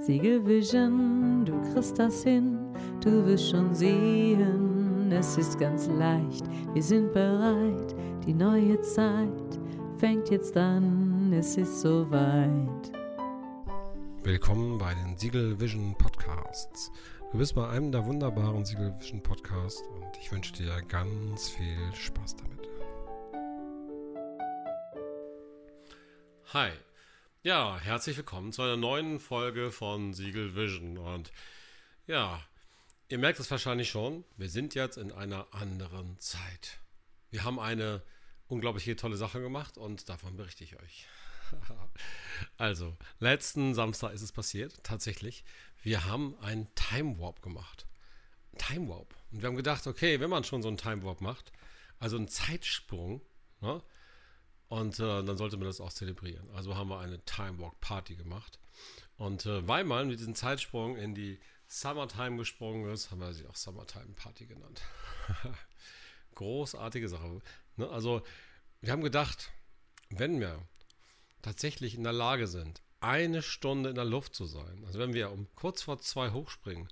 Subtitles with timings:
[0.00, 2.58] Siegelvision, du kriegst das hin,
[3.00, 9.58] du wirst schon sehen, es ist ganz leicht, wir sind bereit, die neue Zeit
[9.98, 12.92] fängt jetzt an, es ist soweit.
[14.22, 16.92] Willkommen bei den Siegel Vision Podcasts.
[17.32, 21.92] Du bist bei einem der wunderbaren Siegel Vision Podcasts und ich wünsche dir ganz viel
[21.92, 22.68] Spaß damit.
[26.54, 26.70] Hi,
[27.48, 30.98] ja, herzlich willkommen zu einer neuen Folge von Siegel Vision.
[30.98, 31.32] Und
[32.06, 32.42] ja,
[33.08, 36.78] ihr merkt es wahrscheinlich schon, wir sind jetzt in einer anderen Zeit.
[37.30, 38.02] Wir haben eine
[38.48, 41.08] unglaublich tolle Sache gemacht und davon berichte ich euch.
[42.58, 45.42] also, letzten Samstag ist es passiert, tatsächlich.
[45.82, 47.86] Wir haben einen Time Warp gemacht.
[48.58, 49.14] Time Warp.
[49.32, 51.50] Und wir haben gedacht, okay, wenn man schon so einen Time Warp macht,
[51.98, 53.22] also einen Zeitsprung,
[53.62, 53.82] ne,
[54.68, 56.48] und äh, dann sollte man das auch zelebrieren.
[56.54, 58.58] Also haben wir eine Time Walk Party gemacht.
[59.16, 63.46] Und äh, weil man mit diesem Zeitsprung in die Summertime gesprungen ist, haben wir sie
[63.46, 64.82] auch Summertime Party genannt.
[66.34, 67.40] Großartige Sache.
[67.76, 67.88] Ne?
[67.88, 68.22] Also
[68.80, 69.50] wir haben gedacht,
[70.10, 70.62] wenn wir
[71.42, 75.30] tatsächlich in der Lage sind, eine Stunde in der Luft zu sein, also wenn wir
[75.30, 76.88] um kurz vor zwei hochspringen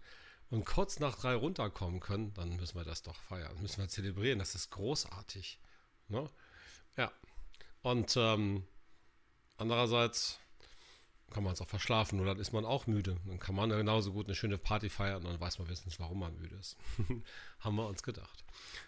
[0.50, 4.38] und kurz nach drei runterkommen können, dann müssen wir das doch feiern, müssen wir zelebrieren.
[4.38, 5.58] Das ist großartig.
[6.08, 6.28] Ne?
[6.96, 7.12] Ja,
[7.86, 8.64] und ähm,
[9.58, 10.40] andererseits
[11.30, 13.20] kann man es auch verschlafen oder dann ist man auch müde.
[13.26, 16.18] Dann kann man genauso gut eine schöne Party feiern und dann weiß man wenigstens, warum
[16.18, 16.76] man müde ist.
[17.60, 18.44] haben wir uns gedacht.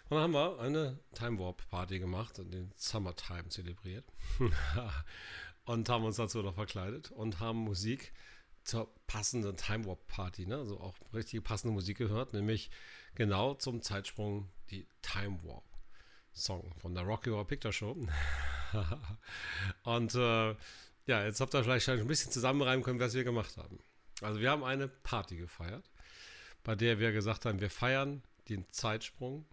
[0.09, 4.03] Und dann haben wir eine Time Warp Party gemacht und den Summertime zelebriert.
[5.63, 8.11] und haben uns dazu noch verkleidet und haben Musik
[8.65, 10.57] zur passenden Time Warp Party, ne?
[10.57, 12.69] also auch richtig passende Musik gehört, nämlich
[13.15, 15.68] genau zum Zeitsprung die Time Warp
[16.39, 17.95] Song von der Rocky Horror Picture Show.
[19.83, 20.55] und äh,
[21.05, 23.79] ja, jetzt habt ihr vielleicht ein bisschen zusammenreimen können, was wir gemacht haben.
[24.21, 25.89] Also wir haben eine Party gefeiert,
[26.63, 29.45] bei der wir gesagt haben, wir feiern den Zeitsprung,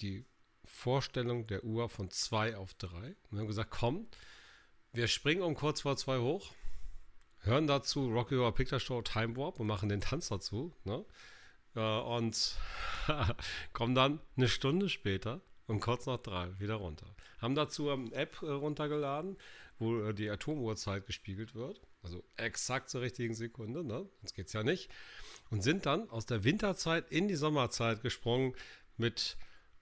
[0.00, 0.24] die
[0.64, 3.14] Vorstellung der Uhr von 2 auf 3.
[3.30, 4.06] Wir haben gesagt, komm,
[4.92, 6.52] wir springen um kurz vor 2 hoch,
[7.40, 10.72] hören dazu Rocky Horror Picture Show Time Warp und machen den Tanz dazu.
[10.84, 11.04] Ne?
[11.74, 12.56] und
[13.72, 17.06] kommen dann eine Stunde später und kurz nach drei wieder runter.
[17.38, 19.36] Haben dazu eine App äh, runtergeladen,
[19.78, 21.80] wo äh, die Atomuhrzeit gespiegelt wird.
[22.02, 24.08] Also exakt zur richtigen Sekunde, ne?
[24.20, 24.90] sonst geht es ja nicht.
[25.50, 28.54] Und sind dann aus der Winterzeit in die Sommerzeit gesprungen
[28.96, 29.36] mit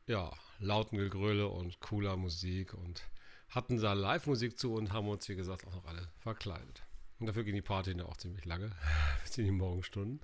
[0.07, 3.03] ja, lauten Gegröle und cooler Musik und
[3.49, 6.83] hatten da Live-Musik zu und haben uns, wie gesagt, auch noch alle verkleidet.
[7.19, 8.73] Und dafür ging die Party dann auch ziemlich lange,
[9.25, 10.21] bis in die Morgenstunden.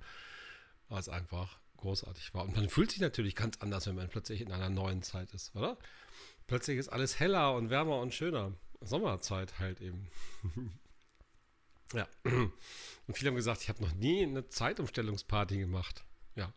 [0.89, 2.43] War es einfach großartig war.
[2.43, 5.55] Und man fühlt sich natürlich ganz anders, wenn man plötzlich in einer neuen Zeit ist,
[5.55, 5.77] oder?
[6.47, 8.53] Plötzlich ist alles heller und wärmer und schöner.
[8.81, 10.07] Sommerzeit halt eben.
[11.93, 12.07] ja.
[12.23, 16.03] Und viele haben gesagt, ich habe noch nie eine Zeitumstellungsparty gemacht.
[16.35, 16.53] Ja,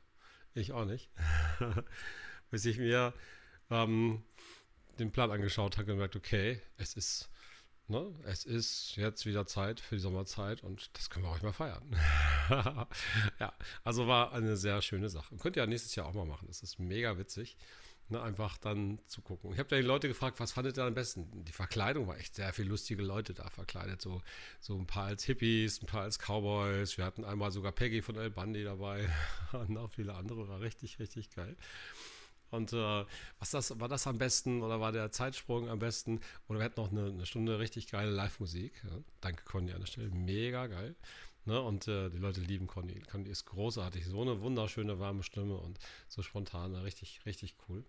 [0.54, 1.10] ich auch nicht.
[2.50, 3.12] Bis ich mir
[3.70, 4.22] ähm,
[4.98, 7.30] den Plan angeschaut habe und gemerkt, okay, es ist
[7.88, 8.14] Ne?
[8.24, 11.82] Es ist jetzt wieder Zeit für die Sommerzeit und das können wir auch mal feiern.
[13.40, 13.52] ja,
[13.84, 15.36] also war eine sehr schöne Sache.
[15.36, 16.46] Könnt ihr ja nächstes Jahr auch mal machen.
[16.46, 17.56] Das ist mega witzig.
[18.08, 18.22] Ne?
[18.22, 19.52] Einfach dann zu gucken.
[19.52, 21.44] Ich habe da die Leute gefragt, was fandet ihr am besten?
[21.44, 24.00] Die Verkleidung war echt sehr viele lustige Leute da verkleidet.
[24.00, 24.22] So,
[24.60, 26.98] so ein paar als Hippies, ein paar als Cowboys.
[26.98, 29.08] Wir hatten einmal sogar Peggy von El Bandi dabei
[29.52, 30.46] und auch viele andere.
[30.48, 31.56] War richtig, richtig geil.
[32.52, 33.04] Und äh,
[33.38, 36.20] was das, war das am besten oder war der Zeitsprung am besten?
[36.48, 38.84] Oder wir hatten noch eine, eine Stunde richtig geile Live-Musik.
[38.84, 38.98] Ja?
[39.22, 40.10] Danke, Conny, an der Stelle.
[40.10, 40.94] Mega geil.
[41.46, 41.60] Ne?
[41.60, 43.00] Und äh, die Leute lieben Conny.
[43.10, 44.04] Conny ist großartig.
[44.04, 46.74] So eine wunderschöne, warme Stimme und so spontan.
[46.74, 47.84] Richtig, richtig cool.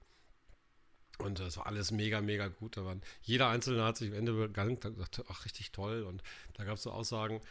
[1.19, 2.78] Und das war alles mega, mega gut.
[2.78, 6.03] Da waren, jeder Einzelne hat sich am Ende begangen und gesagt, ach, richtig toll.
[6.03, 7.41] Und da gab es so Aussagen,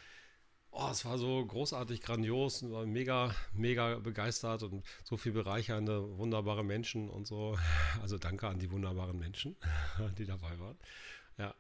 [0.75, 6.65] Oh, es war so großartig, grandios, war mega, mega begeistert und so viel bereichernde, wunderbare
[6.65, 7.59] Menschen und so.
[8.01, 9.55] Also danke an die wunderbaren Menschen,
[10.19, 10.79] die dabei waren.
[11.37, 11.55] Ja,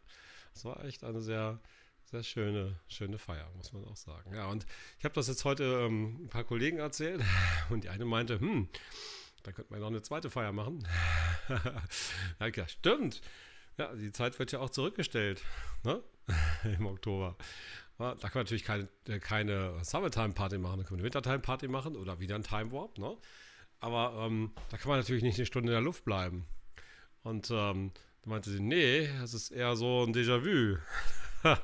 [0.55, 1.61] es war echt eine sehr,
[2.05, 4.35] sehr schöne, schöne Feier, muss man auch sagen.
[4.35, 4.65] Ja, und
[4.99, 7.23] ich habe das jetzt heute ähm, ein paar Kollegen erzählt
[7.69, 8.71] und die eine meinte, hm,
[9.43, 10.89] da könnte man noch eine zweite Feier machen.
[12.41, 13.21] ja, ja, stimmt.
[13.77, 15.43] Ja, die Zeit wird ja auch zurückgestellt,
[15.85, 16.03] ne?
[16.65, 17.37] Im Oktober.
[18.03, 21.97] Da kann man natürlich keine, äh, keine Summertime-Party machen, da kann man eine Wintertime-Party machen
[21.97, 23.17] oder wieder ein Time Warp, ne?
[23.81, 26.47] Aber ähm, da kann man natürlich nicht eine Stunde in der Luft bleiben.
[27.23, 30.79] Und ähm, da meinte sie, nee, es ist eher so ein Déjà-vu.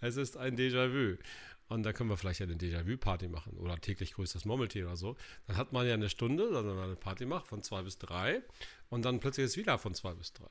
[0.00, 1.16] es ist ein Déjà-vu.
[1.68, 5.16] Und da können wir vielleicht eine Déjà-vu-Party machen oder täglich grüßt das Murmeltier oder so.
[5.46, 8.42] Dann hat man ja eine Stunde, dann man eine Party macht von zwei bis drei
[8.88, 10.46] und dann plötzlich ist es wieder von zwei bis drei.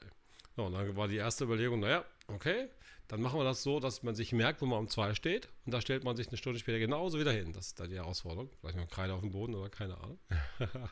[0.58, 2.68] Ja, und dann war die erste Überlegung, naja, okay,
[3.08, 5.74] dann machen wir das so, dass man sich merkt, wo man um zwei steht und
[5.74, 7.54] da stellt man sich eine Stunde später genauso wieder hin.
[7.54, 8.50] Das ist da die Herausforderung.
[8.60, 10.20] Vielleicht noch Kreide auf dem Boden oder keine Ahnung.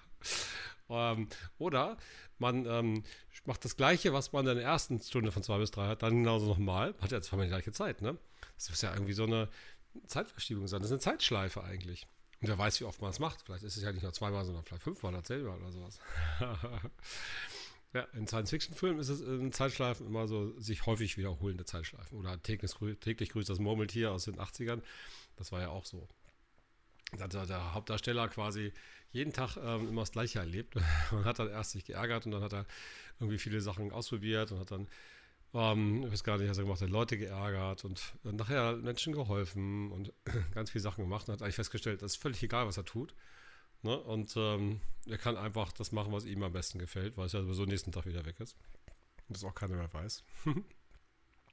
[0.89, 1.27] ähm,
[1.57, 1.97] oder
[2.37, 3.03] man ähm,
[3.43, 6.23] macht das Gleiche, was man in der ersten Stunde von zwei bis drei hat, dann
[6.23, 6.95] genauso nochmal.
[7.01, 8.17] Hat ja zweimal die gleiche Zeit, ne?
[8.55, 9.49] Das muss ja irgendwie so eine
[10.07, 10.79] Zeitverschiebung sein.
[10.79, 12.07] Das ist eine Zeitschleife eigentlich.
[12.41, 13.41] Und wer weiß, wie oft man es macht.
[13.41, 15.99] Vielleicht ist es ja nicht nur zweimal, sondern vielleicht fünfmal oder zehnmal oder sowas.
[17.95, 22.17] ja, in Science-Fiction-Filmen ist es in Zeitschleifen immer so sich häufig wiederholende Zeitschleifen.
[22.17, 24.81] Oder täglich, täglich grüßt das Murmeltier aus den 80ern.
[25.37, 26.07] Das war ja auch so.
[27.17, 28.73] Da hat der Hauptdarsteller quasi
[29.11, 30.75] jeden Tag ähm, immer das Gleiche erlebt
[31.11, 32.65] und hat dann erst sich geärgert und dann hat er
[33.19, 34.87] irgendwie viele Sachen ausprobiert und hat dann
[35.53, 39.89] ähm, ich weiß gar nicht, was er gemacht hat, Leute geärgert und nachher Menschen geholfen
[39.91, 40.11] und
[40.53, 43.15] ganz viele Sachen gemacht und hat eigentlich festgestellt, das ist völlig egal, was er tut.
[43.81, 43.97] Ne?
[43.97, 47.41] Und ähm, er kann einfach das machen, was ihm am besten gefällt, weil es ja
[47.41, 48.55] sowieso nächsten Tag wieder weg ist.
[49.27, 50.23] Und das auch keiner mehr weiß.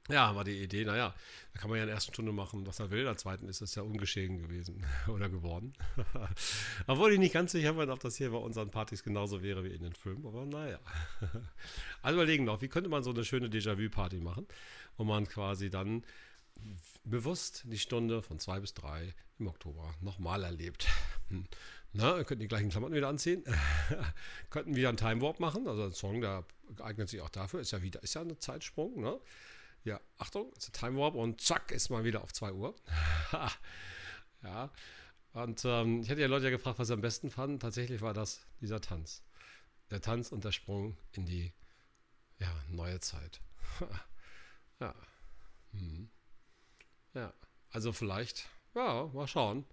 [0.09, 1.15] Ja, war die Idee, naja,
[1.53, 2.99] da kann man ja in der ersten Stunde machen, was er will.
[2.99, 5.73] In der zweiten ist es ja ungeschehen gewesen oder geworden.
[6.87, 9.69] Obwohl ich nicht ganz sicher bin, ob das hier bei unseren Partys genauso wäre wie
[9.69, 10.79] in den Filmen, aber naja.
[12.01, 14.45] also überlegen noch, wie könnte man so eine schöne Déjà-vu-Party machen,
[14.97, 16.03] wo man quasi dann
[17.05, 20.85] bewusst die Stunde von zwei bis drei im Oktober nochmal erlebt.
[21.93, 23.43] Na, wir könnten die gleichen Klamotten wieder anziehen.
[24.49, 26.43] könnten wieder einen Time Warp machen, also ein Song, der
[26.81, 29.19] eignet sich auch dafür, ist ja wieder, ist ja ein Zeitsprung, ne?
[29.83, 32.75] Ja, Achtung, it's a Time Warp und zack, ist mal wieder auf 2 Uhr.
[34.43, 34.71] ja,
[35.33, 37.59] und ähm, ich hatte ja Leute ja gefragt, was sie am besten fanden.
[37.59, 39.23] Tatsächlich war das dieser Tanz.
[39.91, 41.51] Der Tanz und der Sprung in die
[42.39, 43.41] ja, neue Zeit.
[44.79, 44.95] ja.
[45.71, 46.09] Hm.
[47.13, 47.33] Ja,
[47.71, 49.65] also vielleicht, ja, mal schauen.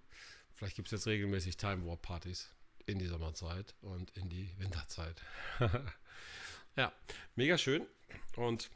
[0.61, 2.47] Vielleicht gibt es jetzt regelmäßig Time Warp Partys
[2.85, 5.19] in die Sommerzeit und in die Winterzeit.
[6.75, 6.93] ja,
[7.35, 7.87] mega schön.
[8.35, 8.69] Und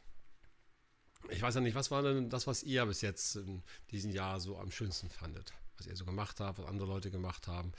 [1.28, 3.62] ich weiß ja nicht, was war denn das, was ihr bis jetzt in
[3.92, 5.52] diesem Jahr so am schönsten fandet?
[5.76, 7.70] Was ihr so gemacht habt, was andere Leute gemacht haben.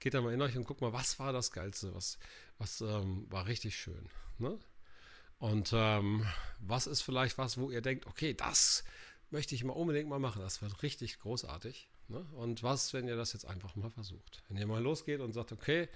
[0.00, 1.94] Geht da mal in euch und guckt mal, was war das Geilste?
[1.94, 2.18] Was,
[2.58, 4.08] was ähm, war richtig schön?
[4.38, 4.58] Ne?
[5.38, 6.26] Und ähm,
[6.58, 8.82] was ist vielleicht was, wo ihr denkt, okay, das
[9.30, 10.42] möchte ich mal unbedingt mal machen.
[10.42, 11.88] Das wird richtig großartig.
[12.08, 12.24] Ne?
[12.32, 14.42] Und was, wenn ihr das jetzt einfach mal versucht?
[14.48, 15.88] Wenn ihr mal losgeht und sagt, okay,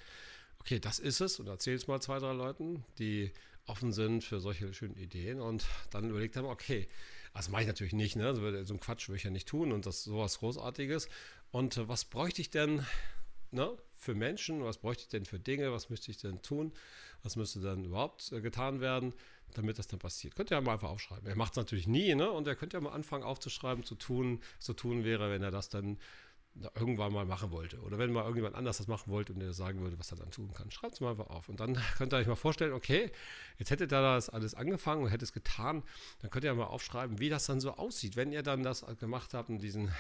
[0.61, 3.33] okay, das ist es und erzählt es mal zwei, drei Leuten, die
[3.67, 6.89] offen sind für solche schönen Ideen und dann überlegt haben, okay,
[7.35, 8.35] das mache ich natürlich nicht, ne?
[8.65, 11.09] so ein Quatsch würde ich ja nicht tun und das sowas Großartiges.
[11.51, 12.85] Und äh, was bräuchte ich denn
[13.51, 16.73] ne, für Menschen, was bräuchte ich denn für Dinge, was müsste ich denn tun,
[17.23, 19.15] was müsste dann überhaupt äh, getan werden,
[19.55, 20.37] damit das dann passiert.
[20.37, 21.27] Könnt ihr ja mal einfach aufschreiben.
[21.27, 22.31] Er macht es natürlich nie, ne?
[22.31, 25.69] Und er könnte ja mal anfangen aufzuschreiben, zu tun, zu tun wäre, wenn er das
[25.69, 25.99] dann
[26.75, 27.81] irgendwann mal machen wollte.
[27.81, 30.31] Oder wenn mal irgendjemand anders das machen wollte und der sagen würde, was er dann
[30.31, 30.71] tun kann.
[30.71, 31.49] Schreibt es mal einfach auf.
[31.49, 33.11] Und dann könnt ihr euch mal vorstellen, okay,
[33.59, 35.83] jetzt hättet ihr das alles angefangen und hättet es getan.
[36.21, 39.35] Dann könnt ihr mal aufschreiben, wie das dann so aussieht, wenn ihr dann das gemacht
[39.35, 39.93] habt und diesen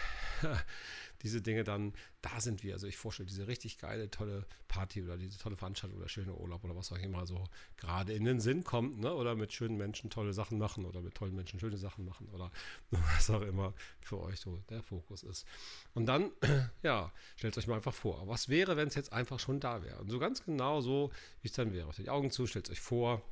[1.22, 1.92] diese Dinge dann,
[2.22, 2.74] da sind wir.
[2.74, 6.64] Also ich vorstelle diese richtig geile, tolle Party oder diese tolle Veranstaltung oder schöne Urlaub
[6.64, 7.44] oder was auch immer so
[7.76, 9.12] gerade in den Sinn kommt, ne?
[9.12, 12.50] Oder mit schönen Menschen tolle Sachen machen oder mit tollen Menschen schöne Sachen machen oder
[12.90, 15.46] was auch immer für euch so der Fokus ist.
[15.94, 16.30] Und dann,
[16.82, 19.98] ja, stellt euch mal einfach vor, was wäre, wenn es jetzt einfach schon da wäre?
[19.98, 21.10] Und so ganz genau so,
[21.42, 21.90] wie es dann wäre.
[21.98, 23.22] Die Augen zu, stellt euch vor,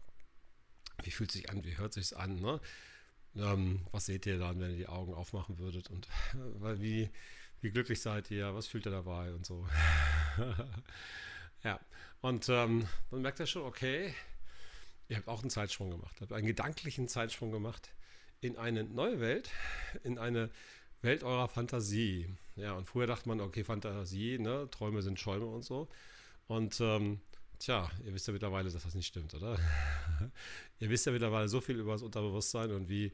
[1.03, 2.61] wie fühlt sich an, wie hört es sich an, ne?
[3.37, 7.11] Ähm, was seht ihr dann, wenn ihr die Augen aufmachen würdet und äh, wie,
[7.67, 9.67] wie glücklich seid ihr, was fühlt ihr dabei und so.
[11.65, 11.81] ja,
[12.21, 14.15] und ähm, dann merkt ihr schon, okay,
[15.09, 17.91] ihr habt auch einen Zeitsprung gemacht, habt einen gedanklichen Zeitsprung gemacht
[18.41, 19.51] in eine neue Welt,
[20.05, 20.49] in eine
[21.03, 22.29] Welt eurer Fantasie.
[22.55, 25.89] Ja, und früher dachte man, okay, Fantasie, ne, Träume sind Schäume und so.
[26.47, 27.21] Und ähm,
[27.59, 29.59] tja, ihr wisst ja mittlerweile, dass das nicht stimmt, oder?
[30.79, 33.11] ihr wisst ja mittlerweile so viel über das Unterbewusstsein und wie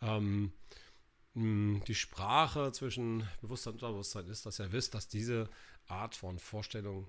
[0.00, 0.52] ähm, hm,
[1.34, 5.48] die Sprache zwischen Bewusstsein und Unterbewusstsein ist, dass ihr wisst, dass diese
[5.86, 7.06] Art von Vorstellungen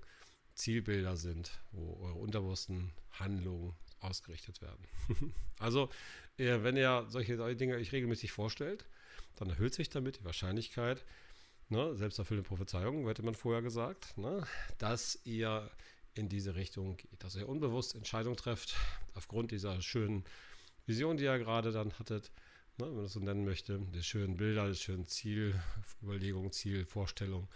[0.54, 4.86] Zielbilder sind, wo eure unterbewussten Handlungen ausgerichtet werden.
[5.58, 5.90] also,
[6.36, 8.86] wenn ihr solche, Dinge euch regelmäßig vorstellt,
[9.36, 11.04] dann erhöht sich damit die Wahrscheinlichkeit,
[11.68, 14.46] ne, selbsterfüllende Prophezeiung, hätte man vorher gesagt, ne,
[14.78, 15.70] dass ihr
[16.14, 18.76] in diese Richtung geht, dass ihr unbewusst Entscheidungen trefft,
[19.14, 20.24] aufgrund dieser schönen
[20.86, 22.30] Vision, die ihr gerade dann hattet,
[22.78, 27.48] ne, wenn man das so nennen möchte, der schönen Bilder, der schönen Zielüberlegung, Zielvorstellung,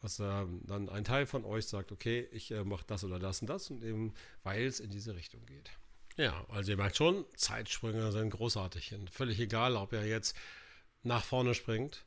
[0.00, 3.40] was äh, dann ein Teil von euch sagt, okay, ich äh, mache das oder das
[3.40, 5.70] und das und eben, weil es in diese Richtung geht.
[6.16, 10.36] Ja, also ihr merkt schon, Zeitsprünge sind großartig und völlig egal, ob ihr jetzt
[11.02, 12.04] nach vorne springt,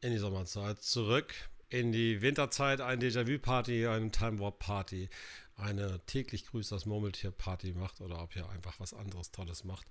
[0.00, 1.34] in die Sommerzeit, zurück
[1.70, 5.08] in die Winterzeit, eine Déjà-vu-Party, eine Time Warp-Party,
[5.56, 9.86] eine täglich grüßt das Murmeltier-Party macht oder ob ihr einfach was anderes Tolles macht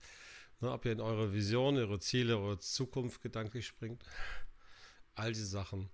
[0.62, 4.04] Ne, ob ihr in eure Vision, eure Ziele, eure Zukunft gedanklich springt.
[5.16, 5.90] All diese Sachen,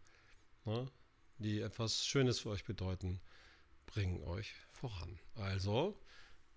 [0.65, 0.85] ne,
[1.37, 3.19] die etwas Schönes für euch bedeuten,
[3.85, 5.19] bringen euch voran.
[5.35, 5.99] Also,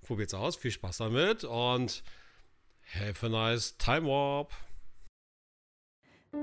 [0.02, 2.02] probiert's aus, viel Spaß damit und
[2.94, 4.52] have a nice time warp.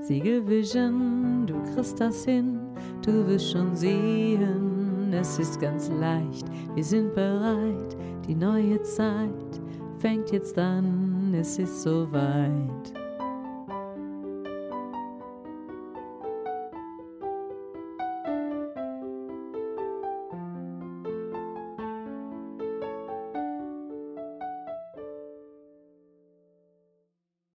[0.02, 2.58] Siegelvision, du kriegst das hin,
[3.02, 9.59] du wirst schon sehen, es ist ganz leicht, wir sind bereit, die neue Zeit
[10.00, 12.99] fängt jetzt an, es ist soweit.